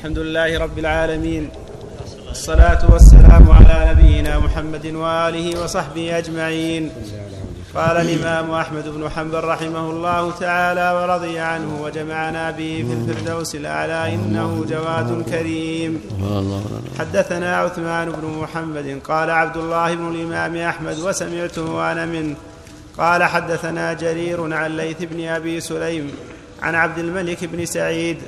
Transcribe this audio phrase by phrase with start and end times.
[0.00, 1.48] الحمد لله رب العالمين.
[2.30, 6.90] الصلاة والسلام على نبينا محمد وآله وصحبه أجمعين.
[7.74, 14.14] قال الإمام أحمد بن حنبل رحمه الله تعالى ورضي عنه وجمعنا به في الفردوس الأعلى
[14.14, 16.00] إنه جواد كريم.
[16.98, 22.36] حدثنا عثمان بن محمد قال عبد الله بن الإمام أحمد وسمعته أنا منه.
[22.98, 26.10] قال حدثنا جرير عن ليث بن أبي سليم
[26.62, 28.18] عن عبد الملك بن سعيد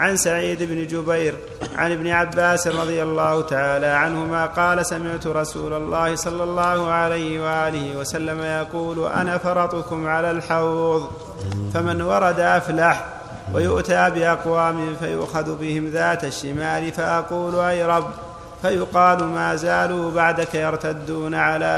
[0.00, 1.34] عن سعيد بن جبير
[1.76, 7.96] عن ابن عباس رضي الله تعالى عنهما قال سمعت رسول الله صلى الله عليه وآله
[7.96, 11.10] وسلم يقول أنا فرطكم على الحوض
[11.74, 13.04] فمن ورد أفلح
[13.54, 18.10] ويؤتى بأقوام فيؤخذ بهم ذات الشمال فأقول أي رب
[18.62, 21.74] فيقال ما زالوا بعدك يرتدون على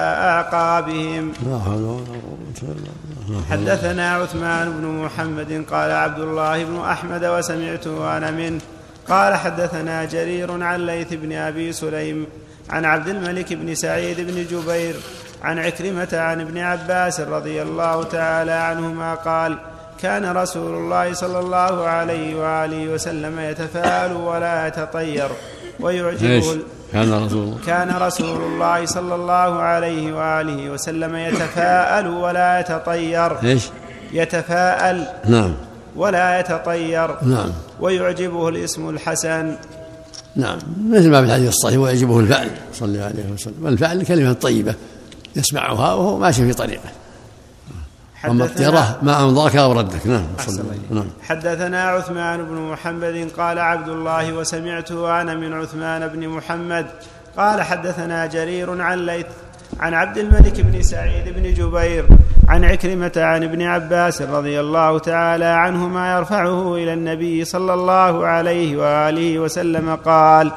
[2.77, 8.61] بالله حدثنا عثمان بن محمد قال عبد الله بن أحمد وسمعته أنا منه.
[9.09, 12.27] قال حدثنا جرير عن ليث بن أبي سليم
[12.71, 14.95] عن عبد الملك بن سعيد بن جبير
[15.43, 19.59] عن عكرمة عن ابن عباس رضي الله تعالى عنهما قال
[20.03, 25.29] كان رسول الله صلى الله عليه وآله وسلم يتفاءل ولا يتطير.
[25.81, 26.59] ويعجبه
[26.93, 33.43] كان رسول كان رسول الله صلى الله عليه وآله وسلم يتفاءل ولا يتطير.
[33.43, 33.63] إيش؟
[34.13, 35.55] يتفاءل نعم.
[35.97, 37.23] ولا يتطير.
[37.23, 37.51] نعم.
[37.81, 39.57] ويعجبه الاسم الحسن.
[40.37, 40.59] نعم.
[40.91, 42.51] مثل ما في الحديث الصحيح ويعجبه الفعل.
[42.75, 43.55] صلى الله عليه وسلم.
[43.63, 44.75] والفعل الكلمة الطيبة
[45.37, 47.02] يسمعها وهو ماشي في طريقه.
[48.25, 50.07] أما الطيرة ما أمضاك أو ردك.
[50.07, 50.27] نعم
[50.91, 56.87] نعم حدثنا عثمان بن محمد قال عبد الله وسمعته أنا من عثمان بن محمد
[57.37, 59.27] قال حدثنا جرير عن ليث
[59.81, 62.07] عن عبد الملك بن سعيد بن جبير
[62.49, 68.77] عن عكرمة عن ابن عباس رضي الله تعالى عنهما يرفعه إلى النبي صلى الله عليه
[68.77, 70.53] وآله وسلم قال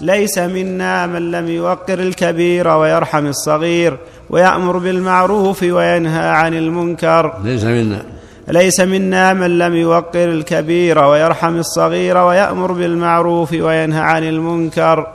[0.00, 3.98] ليس منا من لم يوقر الكبير ويرحم الصغير
[4.30, 7.40] ويأمر بالمعروف وينهى عن المنكر.
[7.44, 8.02] ليس منا.
[8.48, 15.06] ليس منا من لم يوقر الكبير ويرحم الصغير ويأمر بالمعروف وينهى عن المنكر.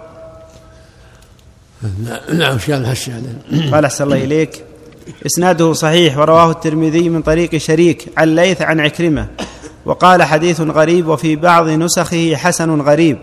[2.34, 3.10] نعم شيء الحش
[3.72, 4.64] قال أحسن الله إليك.
[5.26, 9.28] إسناده صحيح ورواه الترمذي من طريق شريك عن ليث عن عكرمة.
[9.86, 13.18] وقال حديث غريب وفي بعض نسخه حسن غريب.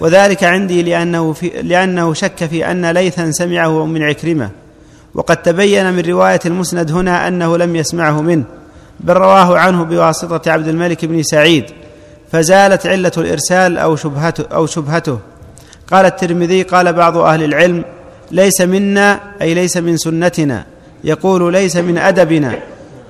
[0.00, 4.50] وذلك عندي لأنه, في لأنه شك في أن ليثا سمعه من عكرمة.
[5.14, 8.44] وقد تبين من رواية المسند هنا أنه لم يسمعه منه
[9.00, 11.64] بل رواه عنه بواسطة عبد الملك بن سعيد
[12.32, 15.18] فزالت علة الإرسال أو شبهته, أو شبهته.
[15.90, 17.84] قال الترمذي قال بعض أهل العلم
[18.30, 20.64] ليس منا أي ليس من سنتنا.
[21.04, 22.58] يقول ليس من أدبنا.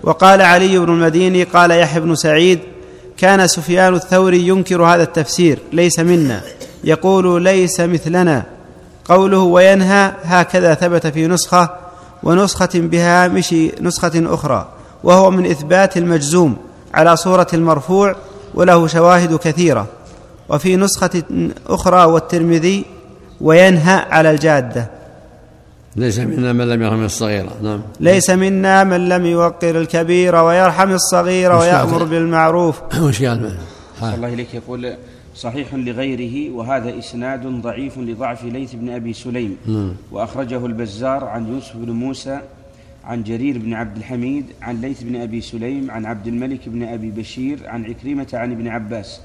[0.03, 2.59] وقال علي بن المديني قال يحيى بن سعيد
[3.17, 6.41] كان سفيان الثوري ينكر هذا التفسير ليس منا.
[6.85, 8.43] يقول ليس مثلنا.
[9.05, 11.82] قوله وينهى هكذا ثبت في نسخة
[12.23, 14.69] ونسخة بهامش نسخة أخرى
[15.05, 16.57] وهو من إثبات المجزوم
[16.95, 18.17] على صورة المرفوع
[18.55, 19.87] وله شواهد كثيرة.
[20.49, 21.23] وفي نسخة
[21.67, 22.85] أخرى والترمذي
[23.41, 24.91] وينهى على الجادة.
[25.97, 27.47] ليس منا من لم يرحم الصغير.
[27.63, 27.83] نعم.
[28.01, 32.81] ليس منا من لم يوقر الكبير ويرحم الصغير ويأمر بالمعروف.
[33.01, 33.51] وش قال
[34.03, 34.55] الله إليك.
[34.55, 34.95] يقول
[35.35, 39.57] صحيح لغيره وهذا إسناد ضعيف لضعف ليث بن أبي سليم.
[39.67, 39.95] نعم.
[40.11, 42.41] وأخرجه البزار عن يوسف بن موسى
[43.05, 47.11] عن جرير بن عبد الحميد عن ليث بن أبي سليم عن عبد الملك بن أبي
[47.11, 49.21] بشير عن عكرمة عن ابن عباس.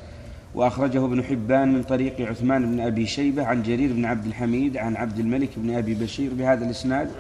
[0.56, 4.96] وأخرجه ابن حبان من طريق عثمان بن أبي شيبة عن جرير بن عبد الحميد عن
[4.96, 6.34] عبد الملك بن أبي بشير.
[6.34, 7.12] بهذا الإسناد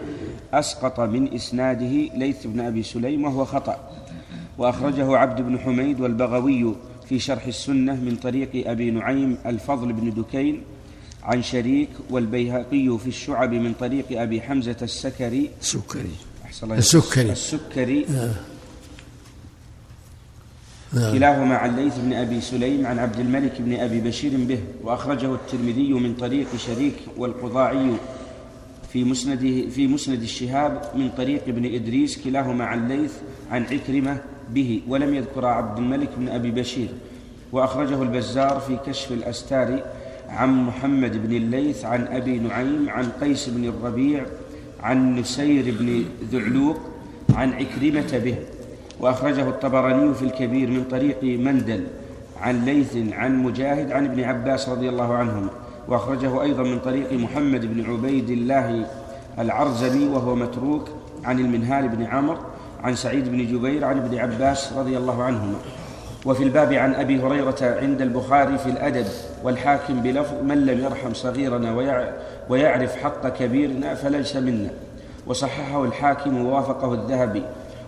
[0.54, 3.90] أسقط من إسناده ليث بن أبي سليم وهو خطأ.
[4.58, 6.76] وأخرجه عبد بن حميد والبغوي
[7.10, 10.62] في شرح السنة من طريق أبي نعيم الفضل بن دكين
[11.24, 15.50] عن شريك والبيهقي في الشعب من طريق أبي حمزة السكري.
[15.62, 16.12] السكري.
[16.78, 17.32] السكري.
[17.32, 18.06] السكري
[20.94, 21.14] نعم.
[21.14, 25.94] كلاهما عن ليث بن أبي سليم عن عبد الملك بن أبي بشير به وأخرجه الترمذي
[25.94, 27.92] من طريق شريك والقضاعي
[28.94, 33.14] في مسنده في مسند الشهاب من طريق ابن إدريس كلاهما عن ليث
[33.52, 36.90] عن عكرمة به ولم يذكر عبد الملك بن أبي بشير
[37.52, 39.80] وأخرجه البزار في كشف الأستار
[40.30, 44.26] عن محمد بن الليث عن أبي نعيم عن قيس بن الربيع
[44.84, 46.78] عن نسير بن ذعلوق
[47.36, 48.36] عن عكرمة به.
[49.00, 51.84] وأخرجه الطبراني في الكبير من طريق مندل
[52.42, 55.50] عن ليث عن مجاهد عن ابن عباس رضي الله عنهما
[55.88, 58.86] وأخرجه أيضا من طريق محمد بن عبيد الله
[59.40, 60.90] العرزمي وهو متروك
[61.24, 62.38] عن المنهال بن عمرو
[62.84, 65.58] عن سعيد بن جبير عن ابن عباس رضي الله عنهما.
[66.26, 69.06] وفي الباب عن أبي هريرة عند البخاري في الأدب
[69.44, 71.72] والحاكم بلفظ من لم يرحم صغيرنا
[72.50, 74.70] ويعرف حق كبيرنا فليس منا.
[75.28, 77.44] وصححه الحاكم ووافقه الذهبي.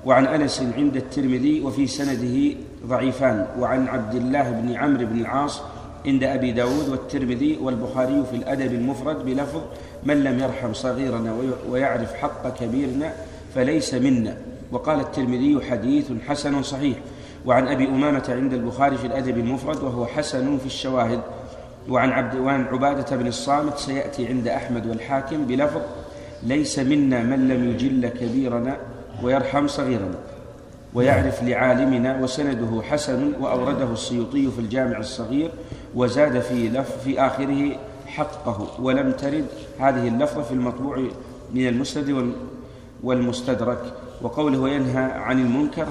[0.05, 2.55] وعن أنس عند الترمذي وفي سنده
[2.87, 3.45] ضعيفان.
[3.59, 5.61] وعن عبد الله بن عمرو بن العاص
[6.05, 9.61] عند أبي داود والترمذي والبخاري في الأدب المفرد بلفظ
[10.03, 11.35] من لم يرحم صغيرنا
[11.69, 13.13] ويعرف حق كبيرنا
[13.55, 14.37] فليس منا.
[14.71, 16.97] وقال الترمذي حديث حسن صحيح.
[17.45, 21.21] وعن أبي أمامة عند البخاري في الأدب المفرد وهو حسن في الشواهد.
[21.89, 25.81] وعن عبد وعن عبادة بن الصامت سيأتي عند أحمد والحاكم بلفظ
[26.43, 28.77] ليس منا من لم يجل كبيرنا
[29.23, 30.15] ويرحم صغيرنا
[30.93, 35.51] ويعرف لعالمنا وسنده حسن وأورده السيوطي في الجامع الصغير
[35.95, 37.75] وزاد في لف في آخره
[38.07, 39.45] حقه ولم ترد
[39.79, 41.03] هذه اللفظة في المطبوع
[41.53, 42.33] من المسند
[43.03, 45.87] والمستدرك وقوله ينهى عن المنكر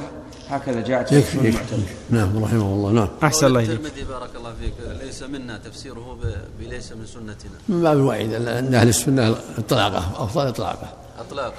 [0.49, 2.93] هكذا جاءت في المعتمد نعم رحمه الله.
[2.93, 3.09] نعم.
[3.23, 3.71] أحسن الله إليك.
[3.71, 4.73] الترمذي بارك الله فيك
[5.07, 6.19] ليس منا تفسيره
[6.61, 7.59] بليس من سنتنا.
[7.69, 10.93] من باب الوعيد ان أهل السنة إطلاقة أفضل إطلاقة.
[11.19, 11.55] إطلاقة.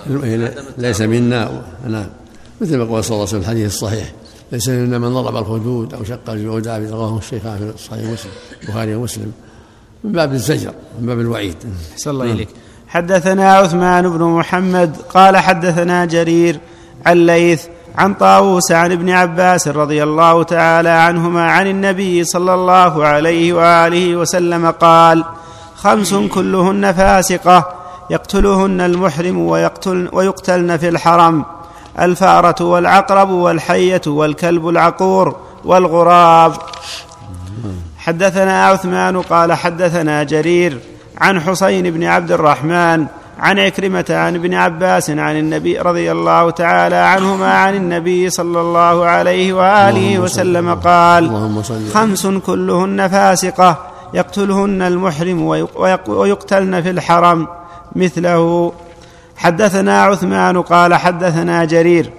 [0.77, 2.09] ليس منا نعم.
[2.61, 4.13] مثل ما قال صلى الله عليه وسلم الحديث الصحيح
[4.51, 8.31] ليس منا من ضرب الخدود أو شق الجوداء رواه الشيخان في صحيح مسلم
[8.63, 9.31] البخاري ومسلم.
[10.03, 11.55] من باب الزجر من باب الوعيد.
[11.93, 12.45] أحسن الله نعم.
[12.89, 16.59] حدثنا عثمان بن محمد قال حدثنا جرير
[17.05, 17.65] عن ليث
[17.97, 24.15] عن طاووس عن ابن عباس رضي الله تعالى عنهما عن النبي صلى الله عليه وآله
[24.15, 25.23] وسلم قال
[25.75, 27.69] خمس كلهن فاسقة
[28.09, 31.45] يقتلهن المحرم ويقتل ويقتلن في الحرم
[31.99, 35.35] الفأرة والعقرب والحية والكلب العقور
[35.65, 36.53] والغراب.
[37.97, 40.79] حدثنا عثمان قال حدثنا جرير
[41.21, 43.05] عن حسين بن عبد الرحمن
[43.39, 49.05] عن عكرمة عن ابن عباس عن النبي رضي الله تعالى عنهما عن النبي صلى الله
[49.05, 51.51] عليه وآله وسلم قال
[51.93, 53.77] خمس كلهن فاسقة
[54.13, 55.41] يقتلهن المحرم
[56.07, 57.47] ويقتلن في الحرم
[57.95, 58.73] مثله.
[59.37, 62.09] حدثنا عثمان قال حدثنا جرير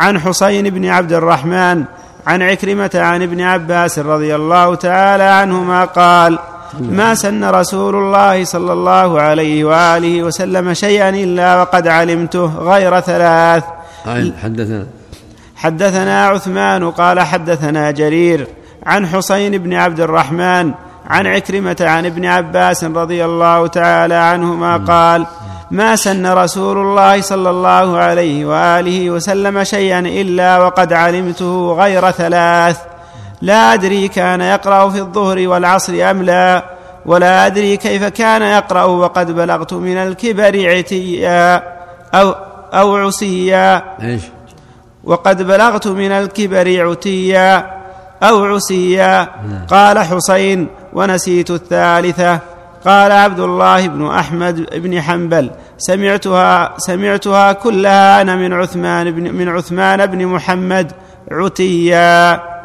[0.00, 1.84] عن حسين بن عبد الرحمن
[2.26, 6.38] عن عكرمة عن ابن عباس رضي الله تعالى عنهما قال
[6.80, 13.64] ما سن رسول الله صلى الله عليه وآله وسلم شيئا إلا وقد علمته غير ثلاث.
[14.42, 14.86] حدثنا.
[15.56, 18.46] حدثنا عثمان قال حدثنا جرير
[18.86, 20.74] عن حسين بن عبد الرحمن
[21.06, 25.26] عن عكرمة عن ابن عباس رضي الله تعالى عنهما قال
[25.70, 32.76] ما سن رسول الله صلى الله عليه وآله وسلم شيئا إلا وقد علمته غير ثلاث.
[33.46, 36.64] لا أدري كان يقرأ في الظهر والعصر أم لا
[37.06, 41.62] ولا أدري كيف كان يقرأ وقد بلغت من الكبر عتيا
[42.14, 42.34] أو
[42.74, 44.22] أو عسيا إيش؟
[45.04, 47.66] وقد بلغت من الكبر عتيا
[48.22, 49.66] أو عسيا نعم.
[49.70, 52.38] قال حسين ونسيت الثالثة.
[52.86, 59.48] قال عبد الله بن أحمد بن حنبل سمعتها سمعتها كلها أنا من عثمان بن من
[59.48, 60.92] عثمان بن محمد
[61.30, 62.55] عتيا.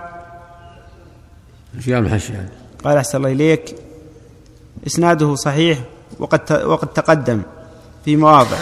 [1.76, 2.50] إيش قال الحاشية
[2.84, 3.76] قال أحسن الله إليك.
[4.88, 5.80] إسناده صحيح
[6.20, 7.42] وقد وقد تقدم
[8.06, 8.58] في مواضع.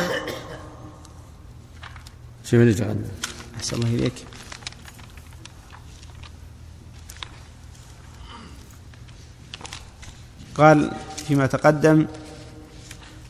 [2.43, 3.05] شوف اللي تقدم
[3.57, 4.13] أحسن الله إليك.
[10.57, 10.91] قال
[11.27, 12.07] فيما تقدم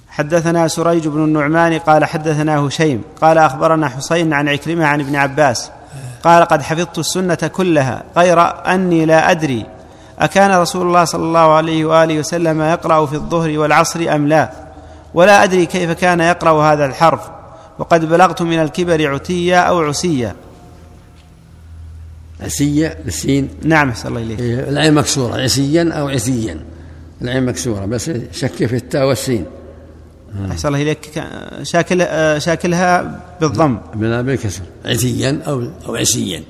[0.10, 5.72] حدثنا سريج بن النعمان قال حدثنا هشيم قال أخبرنا حسين عن عكرمة عن ابن عباس
[6.24, 8.42] قال قد حفظت السنة كلها غير
[8.74, 9.65] أني لا أدري
[10.20, 14.52] أكان رسول الله صلى الله عليه وآله وسلم يقرأ في الظهر والعصر أم لا؟
[15.14, 17.22] ولا أدري كيف كان يقرأ هذا الحرف.
[17.80, 20.36] وقد بلغت من الكبر عتيا أو عسيا
[22.42, 26.60] عسية بالسين؟ نعم صلى الله إيه، العين مكسورة عسيا أو عسيا.
[27.22, 29.46] العين مكسورة بس شك في التاء والسين.
[30.52, 31.24] أحسن الله إليك.
[31.64, 32.06] شاكل
[32.42, 33.78] شاكلها بالضم.
[33.96, 34.62] بالكسر.
[34.86, 36.44] عتيا أو أو عسيا.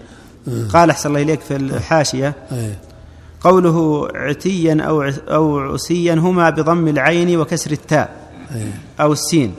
[0.74, 2.34] قال أحسن الله إليك في الحاشية.
[3.42, 8.10] قوله عتيا أو أو عسيا هما بضم العين وكسر التاء
[9.00, 9.56] أو السين.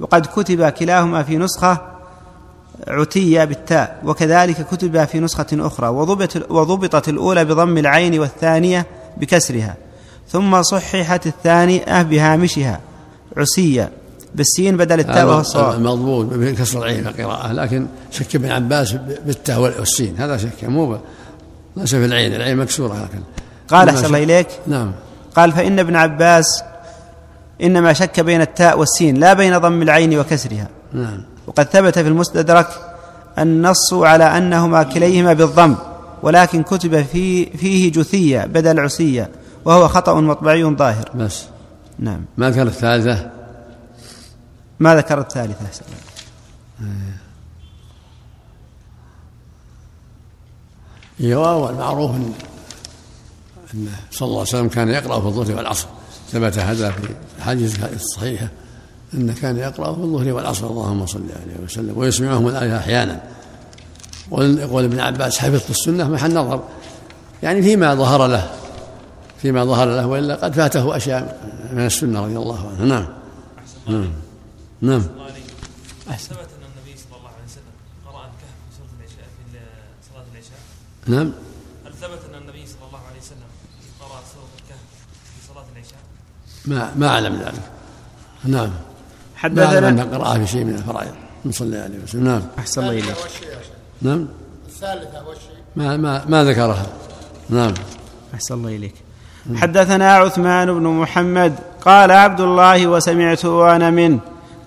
[0.00, 1.80] وقد كتب كلاهما في نسخة
[2.88, 9.76] عتية بالتاء وكذلك كتب في نسخة أخرى وضبط وضبطت الأولى بضم العين والثانية بكسرها
[10.28, 12.80] ثم صححت الثانية بهامشها
[13.36, 13.90] عسية
[14.34, 15.80] بالسين بدل التاء وهو الصواب.
[15.80, 18.92] مضبوط بكسر العين في القراءة لكن شك ابن عباس
[19.26, 20.98] بالتاء والسين هذا شك مو
[21.84, 23.22] في العين العين مكسورة لكن
[23.68, 24.48] قال أحسن الله إليك.
[24.66, 24.92] نعم.
[25.36, 26.62] قال فإن ابن عباس
[27.62, 30.68] إنما شك بين التاء والسين لا بين ضم العين وكسرها.
[30.92, 31.22] نعم.
[31.46, 32.68] وقد ثبت في المستدرك
[33.38, 35.74] النص على أنهما كليهما بالضم
[36.22, 39.30] ولكن كتب في فيه جثية بدل عسية
[39.64, 41.10] وهو خطأ مطبعي ظاهر.
[41.14, 41.44] بس.
[41.98, 42.20] نعم.
[42.36, 43.30] ما ذكر الثالثة؟
[44.80, 45.66] ما ذكر الثالثة
[46.80, 46.88] هي
[51.20, 52.32] واو المعروف ان
[53.74, 55.86] انه صلى الله عليه وسلم كان يقرأ في الظهر والعصر.
[56.32, 57.08] ثبت هذا في
[57.38, 58.48] الحديث الصحيحه
[59.14, 60.66] انه كان يقرأ في الظهر والعصر.
[60.66, 61.98] اللهم صل عليه وسلم.
[61.98, 63.22] ويسمعهم الآية أحيانا.
[64.32, 66.62] يقول ابن عباس حفظت السنة محل نظر
[67.42, 68.50] يعني فيما ظهر له.
[69.42, 72.84] فيما ظهر له وإلا قد فاته أشياء من السنة رضي الله عنه.
[72.84, 73.06] نعم.
[73.86, 74.12] نعم.
[74.80, 75.00] نعم.
[75.00, 75.10] ثبت
[76.30, 77.74] أن النبي صلى الله عليه وسلم
[78.06, 79.58] قرأ الكهف في سورة العشاء في
[80.12, 80.58] صلاة العشاء.
[81.06, 81.32] نعم.
[81.86, 83.48] هل ثبت أن النبي صلى الله عليه وسلم
[84.00, 84.80] قرأ سورة الكهف
[85.40, 85.98] في صلاة العشاء؟
[86.64, 87.62] ما ما أعلم ذلك.
[88.44, 88.52] نعم.
[88.52, 88.74] ما أعلم
[89.36, 91.14] حدثنا انه قرأ في شيء من الفرائض
[91.50, 92.24] صلى عليه وسلم.
[92.24, 92.42] نعم.
[92.58, 93.16] أحسن الله إليك.
[94.02, 94.28] نعم.
[94.68, 96.86] الثالثة والشيء ما ما ما ذكرها.
[97.50, 97.74] نعم.
[98.34, 98.94] أحسن الله إليك.
[99.54, 104.20] حدثنا عثمان بن محمد قال عبد الله وسمعت وأنا منه.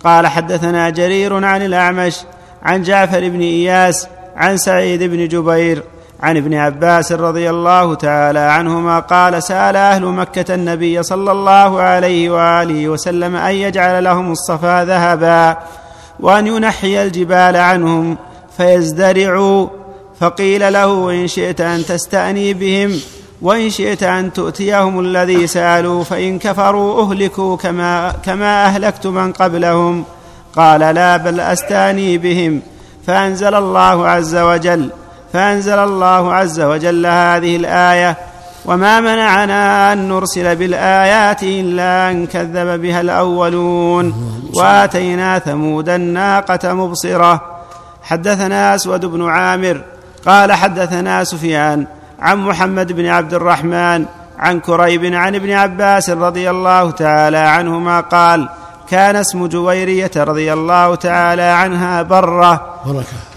[0.04, 2.18] قال حدثنا جرير عن الأعمش
[2.64, 5.84] عن جعفر بن إياس عن سعيد بن جبير
[6.24, 12.30] عن ابن عباس رضي الله تعالى عنهما قال سأل أهل مكة النبي صلى الله عليه
[12.30, 15.58] وآله وسلم أن يجعل لهم الصفا ذهبا
[16.20, 18.18] وأن ينحي الجبال عنهم
[18.58, 19.68] فيزدرعوا.
[20.20, 23.00] فقيل له إن شئت أن تستأني بهم
[23.42, 30.04] وإن شئت أن تؤتيهم الذي سألوا فإن كفروا أهلكوا كما, كما أهلكت من قبلهم.
[30.56, 32.62] قال لا بل أستأني بهم.
[33.08, 34.90] فأنزل الله عز وجل
[35.34, 38.18] فأنزل الله عز وجل هذه الآية
[38.66, 44.14] وما منعنا أن نرسل بالآيات إلا أن كذب بها الأولون
[44.56, 47.42] وآتينا ثمود الناقة مبصرة.
[48.04, 49.82] حدثنا أسود بن عامر
[50.26, 51.88] قال حدثنا سفيان
[52.20, 54.06] عن محمد بن عبد الرحمن
[54.40, 58.50] عن كريب عن ابن عباس رضي الله تعالى عنهما قال
[58.90, 62.80] كان اسم جويرية رضي الله تعالى عنها برة.
[62.86, 63.31] بركة.